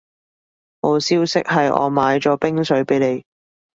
[0.81, 3.23] 好消息係我買咗冰水畀你